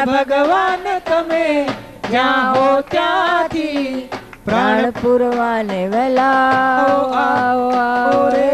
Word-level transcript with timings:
દાદા 0.00 0.04
ભગવાન 0.06 0.84
તમે 1.04 1.40
જ્યાં 2.10 2.46
હો 2.50 2.68
ત્યાંથી 2.90 3.82
પ્રાણ 4.44 4.78
પ્રાણ 4.78 4.92
પૂરવાને 4.94 5.80
વેલા 5.90 6.28
આવો, 6.76 7.02
આવો 7.14 7.66
આવો 7.78 8.22
રે 8.30 8.46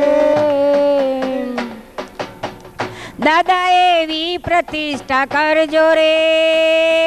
દાદા 3.20 3.66
એવી 3.76 4.32
પ્રતિષ્ઠા 4.40 5.22
કરજો 5.28 5.86
રે 5.94 6.08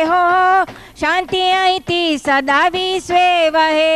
હો 0.06 0.22
શાંતિ 0.96 1.44
અહીંથી 1.58 2.10
સદા 2.20 2.64
વિશ્વે 2.70 3.28
વહે 3.52 3.92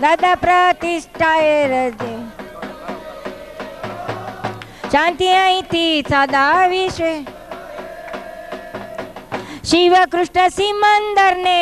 દાદા 0.00 0.36
પ્રતિષ્ઠા 0.38 1.38
એ 1.46 1.56
રજે 1.68 2.12
શાંતિ 4.92 5.34
અહીંથી 5.38 5.92
સદા 6.04 6.54
વિશ્વે 6.68 7.12
શિવ 9.64 9.94
કૃષ્ણ 10.08 10.50
સિમંદર 10.52 11.34
ને 11.40 11.60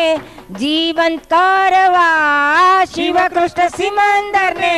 જીવંત 0.55 1.27
કરવા 1.29 2.87
શિવ 2.89 3.19
કૃષ્ણ 3.29 3.71
સિમંદર 3.73 4.55
ને 4.57 4.77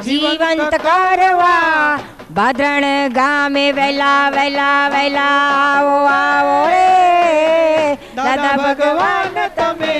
જીવંત 0.00 0.76
કરવા 0.78 1.98
ભાદરણ 2.30 3.12
ગામે 3.12 3.64
વેલા 3.72 4.30
વેલા 4.30 4.80
વેલા 4.90 5.38
આવો 5.56 5.96
આવો 6.10 6.58
રે 6.68 7.98
દાદા 8.16 8.56
ભગવાન 8.58 9.36
તમે 9.54 9.96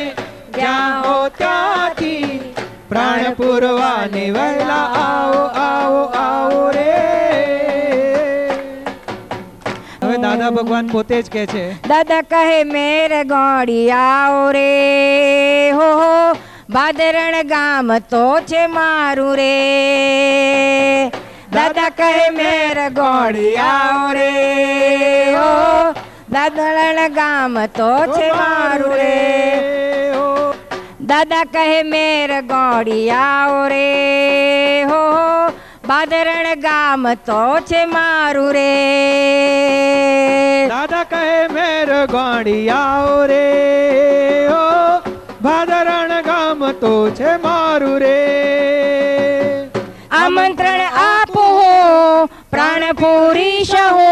જ્યાં 0.53 1.05
હો 1.05 1.17
ત્યાંથી 1.33 2.55
પ્રાણ 2.89 3.37
પૂરવાને 3.37 4.25
વહેલા 4.33 4.87
આવો 5.01 5.45
આવો 5.61 6.03
આવો 6.19 6.65
રે 6.71 6.89
દાદા 10.28 10.52
ભગવાન 10.52 10.88
પોતે 10.94 11.18
જ 11.18 11.30
કહે 11.30 11.44
છે. 11.48 11.64
દાદા 11.90 12.22
કહે 12.32 12.58
મેર 12.72 13.12
ગોળી 13.32 13.86
આવો 14.00 14.44
રે 14.52 14.72
હો 15.78 15.88
હો 16.02 16.14
ભાદરણ 16.76 17.38
ગામ 17.52 17.90
તો 18.12 18.24
છે 18.50 18.64
મારું 18.76 19.34
રે. 19.40 19.54
દાદા 21.56 21.90
કહે 22.00 22.26
મેર 22.40 22.78
ગોળી 22.98 23.54
આવો 23.66 24.08
રે 24.18 24.32
હો 25.36 25.52
દાદરણ 26.36 27.02
ગામ 27.16 27.56
તો 27.78 27.92
છે 28.16 28.28
મારું 28.34 28.96
રે 29.02 29.16
દાદા 31.12 31.46
કહે 31.54 31.68
મેર 31.94 32.32
ગોળી 32.52 33.06
આવો 33.20 33.62
રે 33.74 33.88
હો 34.92 35.02
બાદરણ 35.90 36.48
ગામ 36.62 37.04
તો 37.26 37.42
છે 37.70 37.82
મારું 37.86 38.52
રે. 38.52 38.72
દાદા 40.72 41.04
કહે 41.12 41.48
મેર 41.56 41.90
આવો 41.92 43.20
રે. 43.32 43.46
ઓ 44.52 44.64
ભાદરણ 45.42 46.14
ગામ 46.30 46.62
તો 46.82 46.94
છે 47.20 47.38
મારું 47.46 47.96
રે. 48.00 48.18
આમંત્રણ 50.12 50.84
આપો 51.06 51.48
પ્રાણ 52.52 52.86
પુરીશ 53.02 53.76
હો 53.96 54.10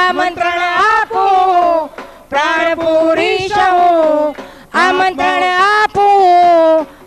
આમંત્રણ 0.00 0.62
આપો 0.88 1.24
પ્રાણ 2.30 2.68
પુરીશ 2.82 3.58
હો 3.58 4.34
આમંત્રણ 4.84 5.46
આપો 5.68 6.08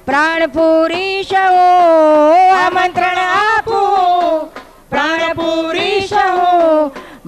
પ્રાણ 0.06 0.42
પુરીશ 0.58 1.34
હો 1.34 1.68
આમંત્રણ 2.62 3.20
આપો 3.26 3.63
પુરીશ 5.54 6.14
હો 6.36 6.52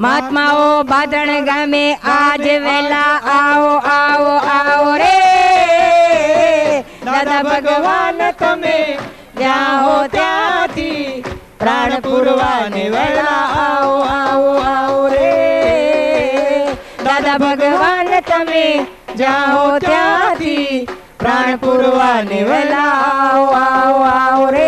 મહાત્માઓ 0.04 0.70
બાદણ 0.92 1.46
ગામે 1.50 1.84
આજ 2.14 2.46
વેલા 2.64 3.14
આવો 3.34 3.74
આવો 3.92 4.34
આવો 4.54 4.94
રે. 5.02 5.12
દાદા 7.08 7.44
ભગવાન 7.50 8.22
તમે 8.42 8.78
જ્યાં 9.42 9.78
હો 9.84 9.96
ત્યાંથી 10.16 11.06
પ્રાણ 11.62 11.96
પૂરવાને 12.06 12.84
વેલા 12.96 13.44
આવો 13.62 13.96
આવો 14.16 14.52
આવો 14.74 15.04
રે. 15.14 15.32
દાદા 17.06 17.38
ભગવાન 17.46 18.14
તમે 18.32 18.66
હો 19.54 19.66
ત્યાંથી 19.88 20.88
પ્રાણ 21.22 21.60
પૂરવાને 21.60 22.40
વેલા 22.52 22.94
આવો 23.14 23.48
આવો 23.62 24.04
આવો 24.14 24.52
રે. 24.58 24.65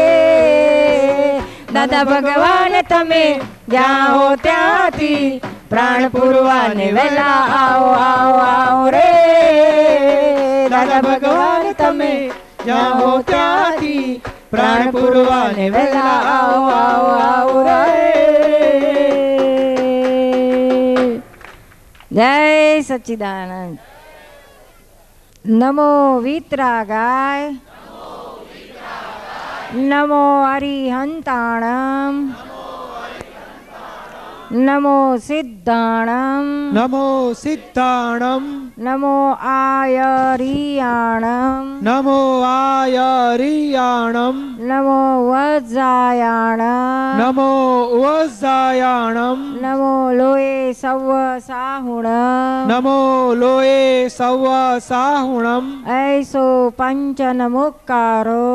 દાદા 1.72 2.04
ભગવાન 2.04 2.76
તમે 2.86 3.22
જ્યાં 3.68 4.10
હો 4.12 4.26
ત્યાંથી 4.38 5.40
પ્રાણ 5.68 6.10
પૂરવાને 6.10 6.86
વેલા 6.94 7.40
આવો 7.56 7.90
આવો 8.00 8.40
આવો 8.46 8.90
રે 8.90 9.08
દાદા 10.72 11.02
ભગવાન 11.02 11.68
તમે 11.76 12.12
જ્યાં 12.64 12.98
હો 12.98 13.10
ત્યાંથી 13.22 14.06
પ્રાણ 14.50 14.92
પૂરવાને 14.92 15.70
વેલા 15.70 16.18
આવો 16.30 16.60
આવો 16.74 17.10
આવો 17.22 17.62
રે 17.62 17.82
જય 22.12 22.32
સચ્ચિદાનંદ 22.82 23.76
નમો 25.44 25.90
વિતરાગાય 26.22 27.46
नमो 29.75 30.25
हरिहन्ताणां 30.43 32.13
नमो 34.67 34.99
सिद्धाण 35.23 36.09
नमो 36.77 37.07
सिद्धाण 37.37 38.23
नमो 38.85 39.17
आयरियाणं 39.49 40.49
नमो 41.85 42.17
आयरियाणं 42.47 44.35
नमो 44.69 44.97
वज्रायाणं 45.29 47.17
नमो 47.19 47.47
वज्रायाणं 48.01 49.39
नमो 49.61 49.93
लोये 50.17 50.73
सव 50.81 51.09
साहुण 51.47 52.07
नमो 52.71 52.99
लोये 53.39 54.09
सव 54.17 54.45
साहुण 54.89 55.47
ऐसो 55.95 56.45
पंच 56.79 57.21
नमुकारो 57.39 58.45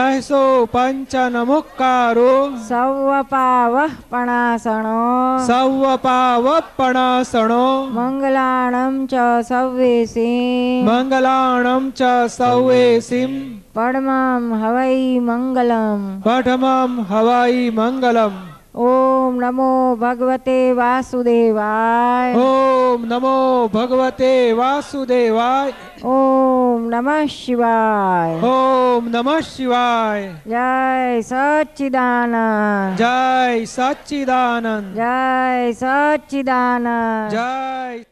ऐसो 0.00 0.42
पंच 0.74 1.16
नमुकारो 1.36 2.34
सव 2.68 3.12
पाव 3.30 3.78
पणासण 4.12 4.90
सव 5.46 5.86
पाव 6.04 6.50
पणासण 6.78 7.52
मङ्गलाणं 7.94 9.04
च 9.12 9.14
मंगलाणम 10.86 11.90
च 11.90 12.02
सव्वेसिं 12.28 13.32
पढ़म 13.76 14.08
हवाई 14.54 15.18
मंगलम। 15.18 16.22
पठमां 16.26 17.04
हवाई 17.04 17.70
मंगलम। 17.70 18.38
ओम 18.76 19.34
नमो 19.34 19.96
भगवते 19.96 20.72
वासुदेवाय। 20.72 22.34
ओम 22.34 23.04
नमो 23.04 23.68
भगवते 23.74 24.52
वासुदेवाय। 24.52 25.72
ओम 26.04 26.88
नमः 26.94 27.26
शिवाय। 27.26 28.40
ओम 28.44 29.08
नमः 29.16 29.40
शिवाय। 29.40 30.22
जय 30.46 31.22
सच्चिदानंद 31.22 32.96
जय 32.96 33.64
सच्चिदानंद 33.66 34.94
जय 34.94 35.72
सच्चिदानंद 35.72 37.30
जय 37.30 38.09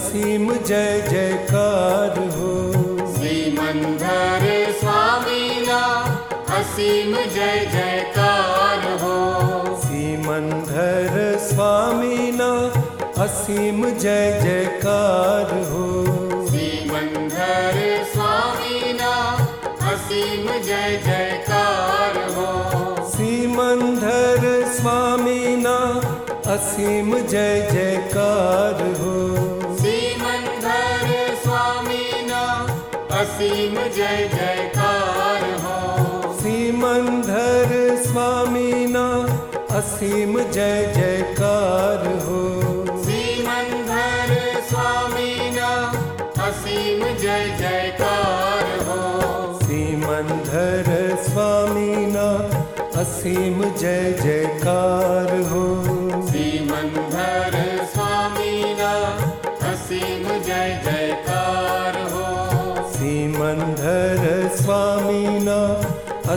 असीम 0.00 0.52
जय 0.66 1.00
जयकार 1.10 2.18
हो। 2.28 2.52
श्रीमंधर 3.14 4.44
स्वामीना 4.72 5.80
असीम 6.58 7.16
जय 7.16 7.68
जयकार 7.72 8.86
हो। 9.02 9.18
श्रीमंदर 9.82 11.36
स्वामीना 11.42 12.48
असीम 13.24 13.84
जय 13.98 14.40
जयकार 14.42 15.52
हो। 15.70 15.86
श्रीमंधर 16.48 17.78
स्वामीना 18.12 19.12
असीम 19.92 20.48
जय 20.62 21.00
जयकार 21.04 22.18
हो। 22.30 22.50
श्रीमंधर 23.10 24.72
स्वामीना 24.80 25.78
असीम 26.52 27.18
जय 27.18 27.68
जयकार 27.72 28.86
हो। 29.00 29.59
असीम 33.40 33.74
जय 33.96 34.18
जयकार 34.32 35.44
हो। 35.60 36.32
सीमंधर 36.32 37.70
स्वामी 38.02 38.86
ना 38.86 39.04
असीम 39.78 40.38
जय 40.52 40.92
जयकार 40.96 42.04
हो। 42.24 42.42
सीमंधर 43.04 44.34
स्वामी 44.70 45.32
ना 45.56 45.70
असीम 46.48 47.04
जय 47.22 47.48
जयकार 47.60 48.76
हो। 48.88 49.00
सीमंधर 49.56 51.16
स्वामी 51.28 52.06
ना 52.12 52.28
असीम 53.00 53.64
जय 53.74 54.12
जयकार 54.22 55.36
हो। 55.52 55.66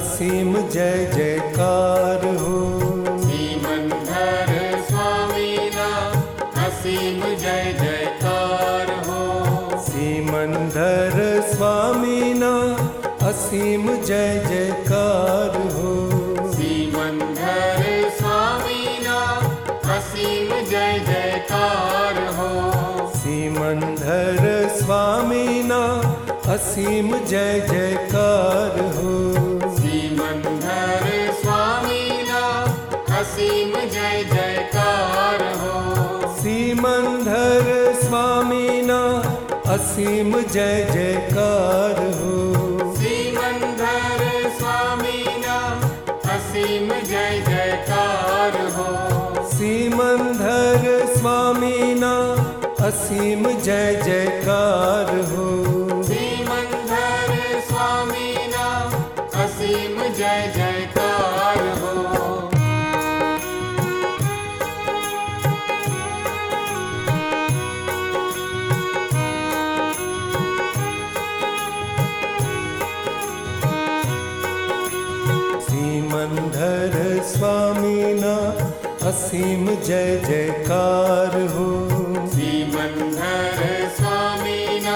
असीम 0.04 0.56
जय 0.70 1.06
जयकार 1.14 2.24
हो। 2.38 2.56
श्रीमंधर 3.20 4.50
स्वामी 4.88 5.54
ना 5.76 5.90
असीम 6.64 7.22
जय 7.44 7.64
जयकार 7.80 8.92
हो। 9.06 9.22
श्रीमंधर 9.86 11.16
स्वामी 11.52 12.34
ना 12.34 12.52
असीम 13.28 13.88
जय 14.04 14.44
जयकार 14.50 15.58
हो। 15.76 15.94
श्रीमंधर 16.54 17.82
स्वामी 18.20 18.84
ना 19.06 19.20
असीम 19.96 20.50
जय 20.72 21.00
जयकार 21.08 22.24
हो। 22.38 22.52
श्रीमंधर 23.16 24.44
स्वामी 24.82 25.64
ना 25.64 25.84
असीम 26.54 27.18
जय 27.18 27.60
जयकार 27.70 28.33
असीम 39.94 40.32
जय 40.54 40.80
जयकार 40.94 41.98
हो। 42.14 42.38
सीमंदर 42.96 44.22
स्वामी 44.58 45.20
असीम 46.36 46.90
जय 47.10 47.44
जयकार 47.48 48.58
हो। 48.78 48.88
सीमंदर 49.52 51.06
स्वामी 51.18 51.78
असीम 52.88 53.48
जय 53.60 54.02
जयकार 54.06 55.16
हो। 55.32 55.53
भीम 79.54 79.68
जय 79.84 80.16
जयकार 80.26 81.36
हो। 81.52 81.66
सीमंधर 82.28 83.60
स्वामी 83.98 84.80
ना 84.80 84.96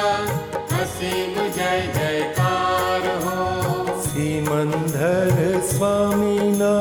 असीम 0.77 1.36
जय 1.57 1.81
जयकार 1.95 3.06
हो। 3.25 3.98
सीमंधर 3.98 5.62
स्वामी 5.62 6.40
ना 6.57 6.71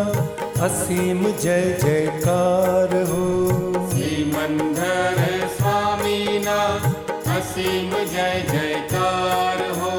जय 1.42 1.76
जयकार 1.83 2.97
हो। 3.02 3.26
सीमंधर 3.90 5.49
स्वामी 5.56 6.38
ना 6.38 6.59
जय 8.04 8.45
जयकार 8.50 9.62
हो। 9.80 9.95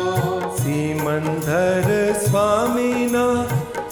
सीमंधर 0.57 2.13
स्वामी 2.27 3.07
ना 3.11 3.27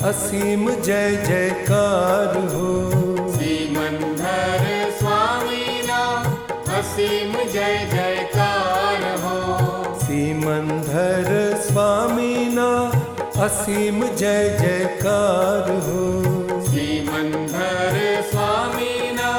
असीम 0.08 0.70
जय 0.72 1.16
जयकार 1.28 2.38
हो। 2.56 3.05
असीम 6.96 7.34
जय 7.54 7.74
जयकार 7.92 9.02
हो। 9.22 9.96
सीमंधर 10.00 11.28
स्वामीना 11.62 12.68
असीम 13.46 14.06
जय 14.06 14.50
जयकार 14.62 15.72
हो। 15.88 16.04
सीमंधर 16.62 17.98
स्वामीना 18.32 19.32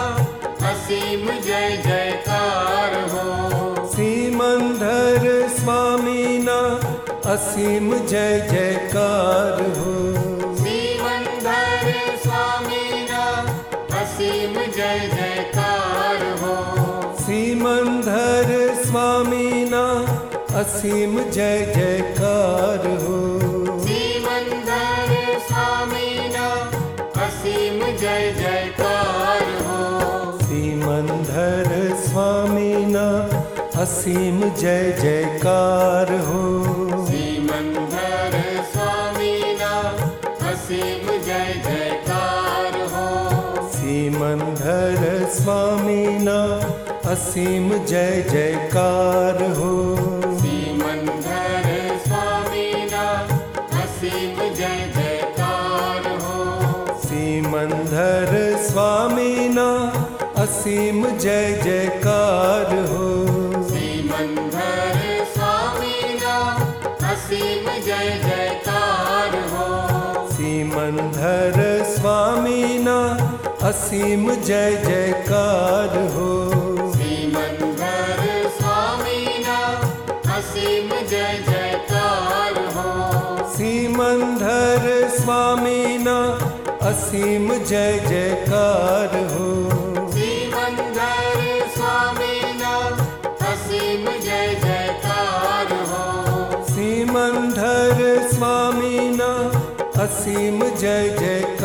असीम 0.71 1.31
जय 1.41 1.83
जयकार 1.87 2.99
हो। 3.15 3.87
सीमंधर 3.87 5.49
स्वामीना 5.49 6.59
असीम 7.33 7.95
जय 8.07 8.39
जयकार 8.53 9.63
हो। 9.79 10.46
असीम 20.57 21.19
जय 21.31 21.59
जयकार 21.77 22.87
हो। 23.03 23.17
जीवन 23.79 24.47
धर 24.69 25.11
स्वामी 25.49 26.07
असीम 27.25 27.85
जय 27.97 28.31
जयकार 28.39 29.43
हो। 29.67 30.39
सीमंधर 30.39 31.69
स्वामी 32.07 32.73
असीम 33.83 34.41
जय 34.61 34.93
जयकार 35.03 36.13
हो। 36.29 36.43
सीमंधर 37.07 38.41
स्वामी 38.73 39.35
असीम 40.53 41.11
जय 41.27 41.55
जयकार 41.67 42.81
हो। 42.95 43.69
सीमंधर 43.69 45.29
स्वामी 45.31 46.05
असीम 47.07 47.73
जय 47.85 48.23
जयकार 48.31 49.43
हो। 49.53 50.06
जय 54.57 54.93
जयकार 54.97 56.07
हो। 56.23 56.99
सीमंधर 56.99 58.31
स्वामी 58.63 59.49
ना 59.49 59.69
असीम 60.43 61.07
जय 61.19 61.53
जयकार 61.65 62.75
हो। 62.89 63.09
सीमंधर 63.63 64.99
स्वामी 65.35 66.15
ना 66.23 66.37
असीम 67.11 67.71
जय 67.87 68.11
जयकार 68.25 69.37
हो। 69.53 70.29
सीमंधर 70.29 71.61
स्वामी 71.89 72.79
ना 72.79 72.99
असीम 73.69 74.31
जय 74.35 74.77
जयकार 74.87 75.99
हो। 76.15 76.76
स्वामीना 85.27 86.17
असीम 86.89 87.49
जय 87.53 87.99
जयकार 88.09 89.17
हो। 89.31 89.49
जीवन 90.11 90.77
धर 90.99 91.41
स्वामीना 91.77 92.75
असीम 93.47 94.05
जय 94.27 94.55
जयकार 94.65 95.73
हो। 95.91 96.63
सीमंधर 96.65 98.29
स्वामीना 98.35 99.33
असीम 100.05 100.65
जय 100.77 101.09
जयकार 101.21 101.56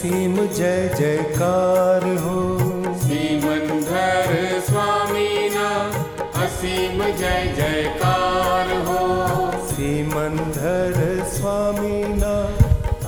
असीम 0.00 0.34
जय 0.56 0.88
जयकार 0.98 2.04
हो। 2.18 2.36
श्रीमंधर 3.00 4.30
स्वामीना 4.60 5.66
असीम 6.44 7.02
जय 7.18 7.42
जयकार 7.56 8.70
हो। 8.86 9.02
श्रीमंधर 9.68 10.96
स्वामीना 11.34 12.32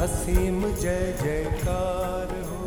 असीम 0.03 0.61
जय 0.83 1.01
जयकार 1.23 2.29
हो। 2.43 2.61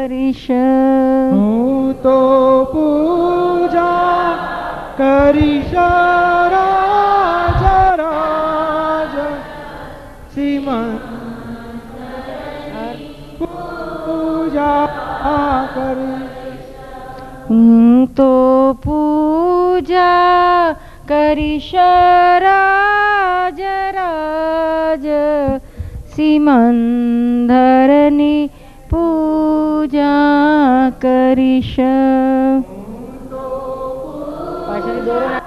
हरिष 0.00 0.44
हूँ 0.50 1.92
तो 2.02 2.18
पूजा 2.72 3.88
करिष 5.00 5.72
राज 6.52 7.64
राज 8.00 9.16
सिमंत 10.34 11.04
पूजा 13.40 14.72
करी 15.76 16.14
हूँ 17.50 18.06
तो 18.16 18.32
पूजा 18.86 20.12
करिष 21.12 21.70
राज 22.46 23.60
राज 23.98 25.06
सिमंधरनी 26.16 27.50
पू 28.90 29.02
પૂજા 29.79 30.91
કરીશ 31.01 31.75
પાછળથી 34.67 35.05
દોરો 35.07 35.27
ના- 35.29 35.43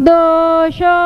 દોષો 0.00 0.96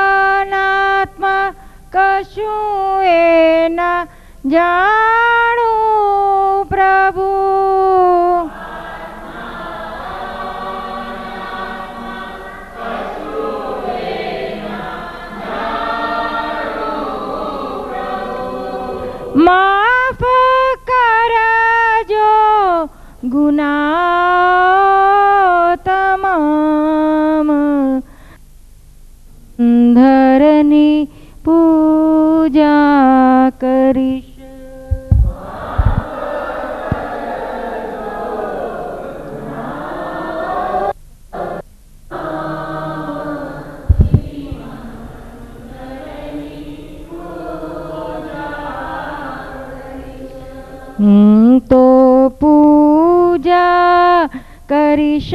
आत्मात्मा 0.00 1.36
कशु 1.96 2.50
एना 3.12 3.90
કરીશ 33.52 34.40
તો 51.68 52.30
પૂજા 52.40 54.28
કરીશ 54.66 55.34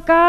пока! 0.00 0.27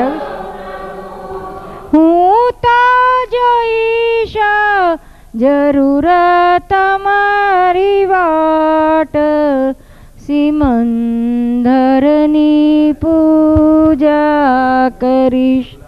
અરે 0.00 0.20
હું 1.92 2.52
તો 2.62 2.80
જોઈશ 3.32 4.36
જરૂર 5.34 6.06
તમારી 6.68 8.06
વાટ. 8.06 9.16
સિમંદરની 10.26 12.92
પૂજા 12.92 14.90
કરીશ. 15.00 15.79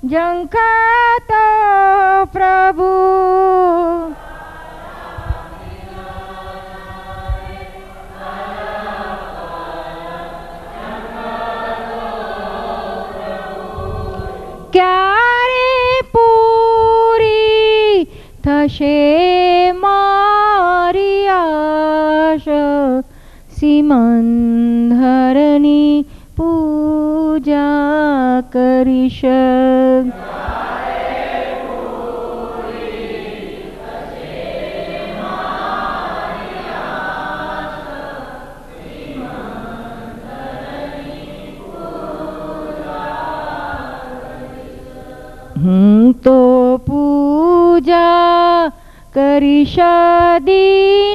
ઝંખાતો 0.08 1.44
પ્રભુ 2.32 2.90
ક્યારે 14.72 15.68
પૂરી 16.12 17.98
થશે 18.44 18.96
મારી 19.80 21.20
આશા 21.32 23.02
સિમંધરની 23.52 24.37
કરીશ 28.50 29.24
હું 45.56 46.14
તો 46.22 46.78
પૂજા 46.86 48.70
કરીશ 49.14 49.78
દિન 50.44 51.07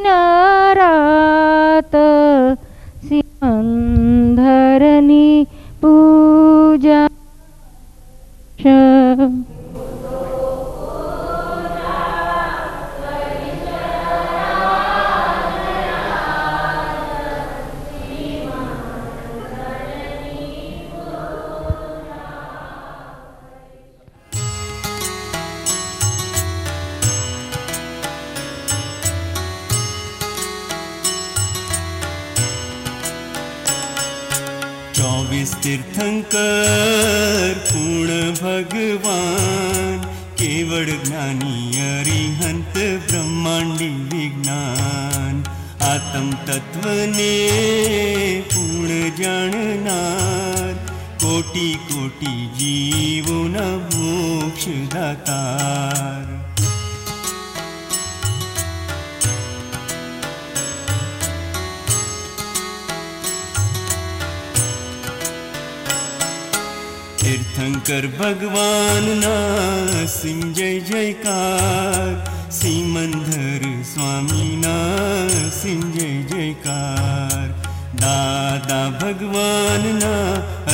विस्तीर्थंक 35.30 36.32
पूर्ण 37.68 38.16
भगवान् 38.40 40.04
केवल 40.40 40.86
ज्ञानी 41.04 41.56
अरिहन्त 41.84 42.76
ब्रह्माण्डी 43.10 43.88
विज्ञान 44.12 45.42
आत्मतत्त्व 45.90 46.52
तत्त्वने 46.52 47.32
पूर्ण 48.52 49.00
जाननार 49.20 50.72
कोटि 51.24 51.68
कोटि 51.90 52.34
जीवो 52.58 53.38
न 53.54 53.66
मोक्षदाता. 53.94 55.40
तीर्थंकर 67.84 68.06
भगवान 68.18 69.04
ना 69.18 70.06
सिंह 70.06 70.52
जय 70.54 70.80
जयकार। 70.80 72.24
सीमंधर, 72.52 73.84
स्वामी 73.84 74.56
ना 74.56 74.76
सिंह 75.50 75.82
जय 75.92 76.22
जयकार। 76.32 77.48
दादा 77.94 78.80
भगवान 78.98 79.82
ना 80.02 80.14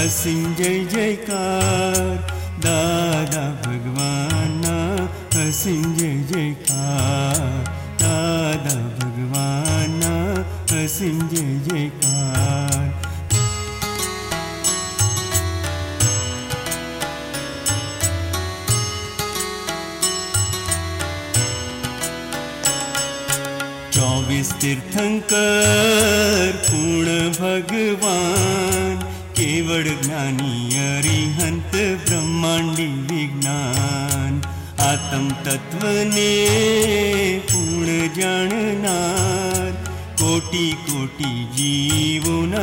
असिंह 0.04 0.56
जय 0.56 0.84
जयकार। 0.84 2.16
दादा 2.58 3.44
भगवान 3.66 4.50
ना 4.64 4.76
असिंह 5.42 5.96
जय 5.96 6.14
जयकार। 6.32 7.74
दादा 8.02 8.76
भगवान 8.98 9.90
ना 10.04 10.14
असिंह 10.84 11.28
जय 11.28 11.60
जयकार। 11.70 12.09
चौबीस 24.60 24.80
तीर्थंकर 24.90 26.56
पूर्ण 26.64 27.08
भगवान 27.38 28.96
केवळ 29.36 29.84
ज्ञानी 30.02 30.76
अरिहंत 30.78 31.76
ब्रह्मांडी 32.08 32.86
विज्ञान 33.10 34.40
आत्म 34.88 35.28
तत्वने 35.46 36.32
पूर्ण 37.50 37.96
जाणनार 38.18 39.70
कोटी 40.20 40.70
कोटी 40.86 41.32
जीवन 41.56 42.54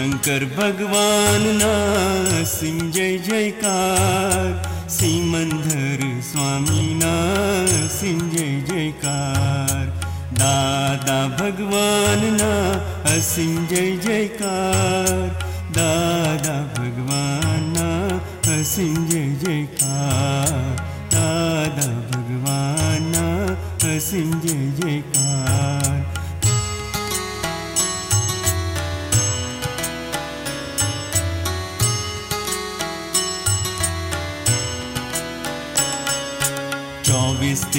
तीर्थंकर 0.00 0.44
भगवान 0.44 1.42
ना 1.56 2.44
सिंह, 2.44 2.90
जय 2.90 3.18
जयकार। 3.18 4.88
सिमंधर 4.90 6.22
स्वामी 6.22 6.94
ना 6.94 7.12
सिंह, 7.88 8.20
जय 8.30 8.60
जयकार। 8.70 9.84
दादा 10.32 11.18
भगवान 11.28 12.24
ना 12.40 12.52
असिम 13.12 13.66
जय 13.66 13.96
जयकार। 13.96 15.28
दादा 15.70 16.56
भगवान 16.78 17.68
ना 17.76 17.90
असिम 18.54 19.08
जय 19.08 19.29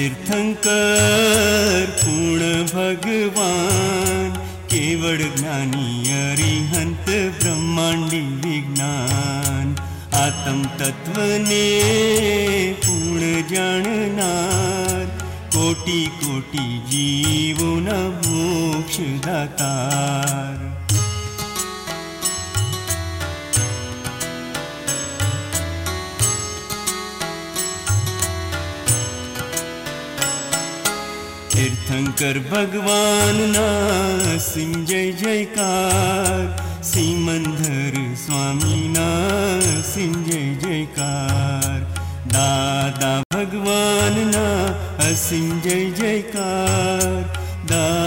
तीर्थंकर 0.02 1.90
पूर्ण 1.98 2.46
भगवान 2.70 4.32
केवळ 4.72 5.18
ज्ञानी 5.36 6.10
अरिहंत 6.12 7.10
ब्रह्मांडी 7.42 8.20
विज्ञान 8.44 9.74
आत्म 10.22 10.62
तत्वने 10.80 11.62
पूर्ण 12.86 13.30
जाणनार 13.52 15.06
कोटी 15.54 16.04
कोटी 16.18 16.66
जीवन 16.90 17.88
मोक्ष 18.26 18.98
तीर्थंकर 32.12 32.38
भगवान 32.50 33.36
ना 33.50 34.38
सिंह 34.38 34.84
जय 34.86 35.12
जयकार। 35.12 36.82
सीमंधर 36.84 37.94
स्वामी 38.16 38.88
ना 38.88 39.08
सिंह 39.82 40.14
जय 40.26 40.44
जयकार। 40.64 41.78
दादा 42.34 43.12
भगवान 43.34 44.18
ना 44.34 44.46
असिंह 45.08 45.60
जय 45.60 45.90
जयकार। 45.90 47.20
दादा 47.64 48.01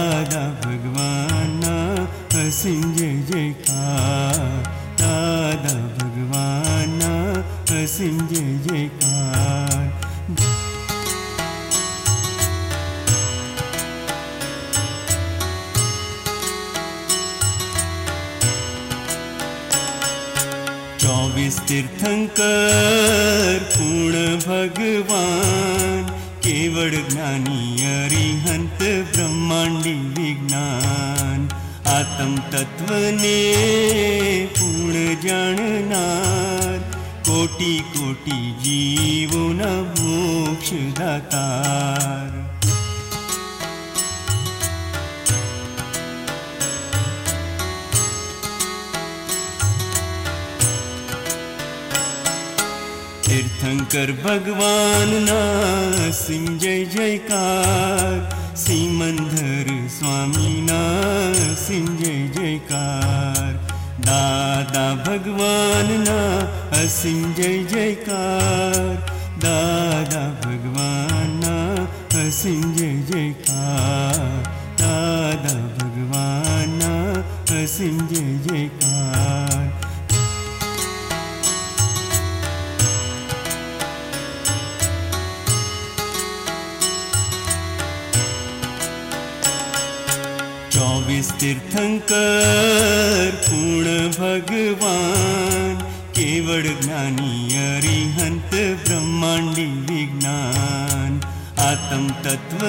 सिंजय 56.28 56.86
जयकार। 56.86 58.40
सिमन्दर 58.56 59.90
स्वामीना 59.90 60.80
सिंजय 61.56 62.28
जयकार। 62.38 63.54
दादा 64.00 64.96
भगवानना 64.96 66.18
नां 66.74 67.34
जय 67.34 67.64
जयकार। 67.64 69.06
दादा 69.38 70.50
भगवानना 70.50 71.56
भगवान् 71.56 72.28
हसिंजय 72.28 72.95
तीर्थङ्कर 91.46 93.34
पूर्ण 93.48 93.92
भगवान् 94.14 95.84
केवल 96.18 96.64
ज्ञानी 96.80 97.34
अरिहन्त 97.66 98.56
ब्रह्माण्डी 98.88 99.66
विज्ञान 99.92 101.20
आत्मतत्त्व 101.68 102.66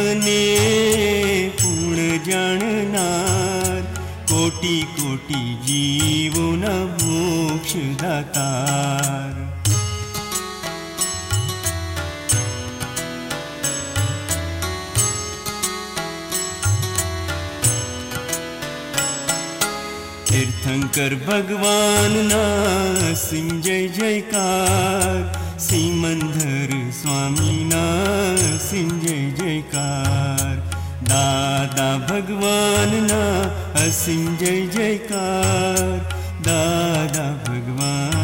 पूर्ण 1.62 2.06
जाननार 2.28 3.82
कोटि 4.32 4.76
कोटि 5.00 5.42
जीवना 5.70 6.76
मोक्ष 7.00 7.74
जात 8.02 9.45
शंकर 20.96 21.14
भगवान 21.14 22.12
ना 22.26 23.14
सिंह, 23.14 23.60
जय 23.62 23.88
जयकार। 23.88 25.58
सिमंधर 25.60 26.70
स्वामी 26.92 27.64
ना 27.64 27.82
सिंह, 28.58 28.90
जय 29.00 29.30
जयकार। 29.40 30.54
दादा 31.02 31.88
भगवान 32.06 32.94
ना 33.12 33.22
असिम 33.84 34.36
जय 34.36 34.66
जयकार। 34.66 35.92
दादा 36.40 37.26
भगवान 37.48 38.15